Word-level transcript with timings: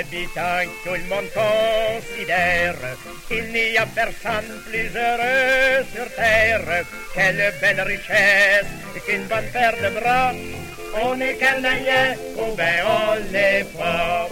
habitants, 0.00 0.70
tout 0.84 0.94
le 0.94 1.08
monde 1.08 1.30
considère 1.34 2.74
qu'il 3.28 3.52
n'y 3.52 3.76
a 3.76 3.86
personne 3.86 4.50
plus 4.66 4.90
heureux 4.96 5.84
sur 5.94 6.08
terre. 6.14 6.84
Quelle 7.14 7.52
belle 7.60 7.80
richesse 7.82 8.66
qu'une 9.06 9.24
bonne 9.24 9.50
paire 9.52 9.74
de 9.82 10.00
bras. 10.00 10.32
On 11.02 11.20
est 11.20 11.36
canadien 11.36 12.16
ou 12.36 12.54
ben 12.56 12.82
on 12.86 13.32
l'est 13.32 13.66
pas. 13.78 14.28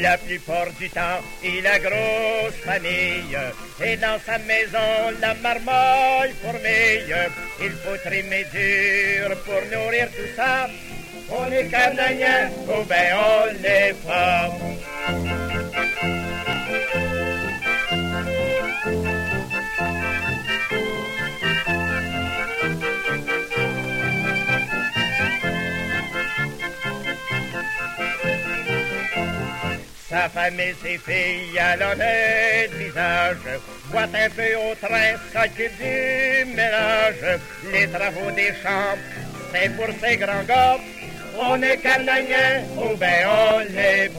La 0.00 0.16
plupart 0.16 0.70
du 0.78 0.88
temps, 0.90 1.20
il 1.42 1.66
a 1.66 1.78
grosse 1.78 2.54
famille. 2.64 3.36
Et 3.84 3.96
dans 3.96 4.18
sa 4.24 4.38
maison, 4.38 5.18
la 5.20 5.34
marmaille 5.34 6.32
fourmille. 6.40 7.16
Il 7.60 7.72
faut 7.72 7.96
trimer 8.04 8.44
dur 8.52 9.36
pour 9.44 9.60
nourrir 9.72 10.08
tout 10.08 10.36
ça. 10.36 10.68
On 11.30 11.50
est 11.50 11.68
canadien, 11.68 12.50
ou 12.68 12.84
ben 12.84 13.16
on 13.16 13.62
l'est 13.62 13.94
pas. 14.06 14.48
Sa 30.08 30.26
femme 30.30 30.58
et 30.58 30.74
ses 30.82 30.96
filles 30.96 31.58
à 31.58 31.76
l'honnête 31.76 32.72
visage 32.72 33.36
boitent 33.90 34.14
un 34.14 34.30
peu 34.30 34.54
au 34.56 34.74
train, 34.74 35.12
s'occupent 35.32 35.76
du 35.76 36.44
ménage. 36.56 37.40
Les 37.70 37.86
travaux 37.88 38.30
des 38.30 38.54
champs, 38.62 38.96
c'est 39.52 39.68
pour 39.76 39.88
ces 40.02 40.16
grands 40.16 40.44
gars. 40.44 40.78
On 41.38 41.60
est 41.62 41.76
canadien 41.76 42.64
ou 42.76 42.96
ben 42.96 43.26
on 43.28 43.58
l'est. 43.58 44.10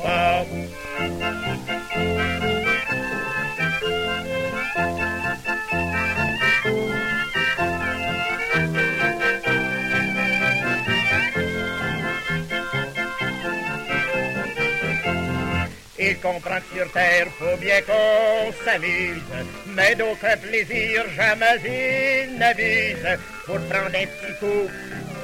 Il 16.01 16.17
comprend 16.19 16.59
que 16.61 16.77
sur 16.77 16.91
terre, 16.93 17.27
faut 17.37 17.57
bien 17.57 17.81
qu'on 17.81 18.53
s'amuse, 18.63 19.21
mais 19.67 19.95
d'aucun 19.95 20.37
plaisir 20.37 21.03
jamais 21.15 21.59
il 21.65 22.37
n'abuse. 22.37 23.17
Pour 23.45 23.59
prendre 23.67 23.87
un 23.87 24.05
petit 24.05 24.33
coup, 24.39 24.69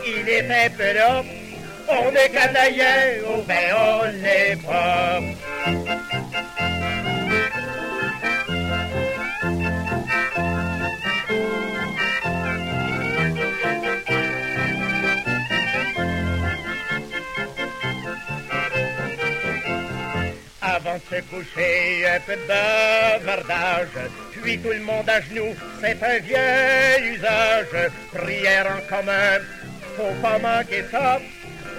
il 0.06 0.28
est 0.28 0.70
peu 0.78 0.94
là. 0.94 1.24
On 1.88 2.12
est 2.12 2.30
canadien, 2.30 3.24
ou 3.30 3.42
ben 3.44 3.74
on 3.78 4.04
l'est 4.22 4.58
pas. 4.66 5.22
Avant 20.86 20.98
de 20.98 21.16
se 21.16 21.22
coucher, 21.24 22.06
un 22.08 22.20
peu 22.20 22.36
de 22.36 22.48
bavardage, 22.48 23.88
puis 24.44 24.60
tout 24.60 24.70
le 24.70 24.82
monde 24.82 25.10
à 25.10 25.20
genoux, 25.20 25.56
c'est 25.82 26.04
un 26.04 26.20
vieil 26.20 27.16
usage. 27.16 27.90
Prière 28.14 28.68
en 28.68 28.96
commun, 28.96 29.40
faut 29.98 30.22
pas 30.22 30.38
manquer 30.38 30.84
ça. 30.92 31.20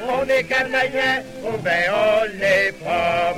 On 0.09 0.29
est 0.29 0.43
canadien, 0.45 1.23
ou 1.45 1.57
ben 1.59 1.85
on 1.93 2.25
l'est 2.37 2.73
pas. 2.85 3.35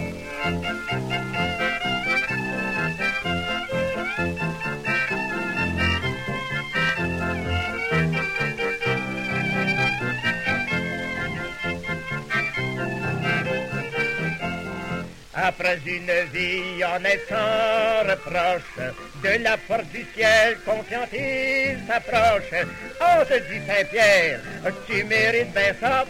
Après 15.41 15.79
une 15.87 16.11
vie 16.33 16.83
honnête 16.83 17.21
sans 17.29 18.11
reproche, 18.11 18.93
de 19.23 19.43
la 19.45 19.57
porte 19.57 19.87
du 19.93 20.05
ciel 20.15 20.59
confiant 20.65 21.07
il 21.13 21.79
s'approche. 21.87 22.67
On 23.01 23.25
te 23.25 23.35
dit 23.35 23.65
Saint-Pierre, 23.65 24.41
tu 24.89 25.05
mérites 25.05 25.53
bien 25.53 25.73
ça. 25.81 26.05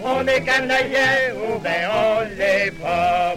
On 0.00 0.26
est 0.26 0.40
canadien 0.40 1.34
ou 1.36 1.58
ben 1.58 1.88
on 1.92 2.20
l'est 2.38 2.70
pas. 2.80 3.34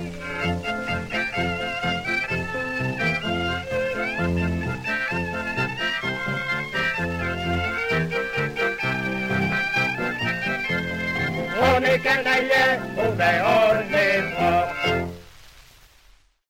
On 11.62 11.84
est 11.84 12.00
canadien 12.00 12.80
ou 12.98 13.12
ben 13.12 13.44
on 13.44 14.05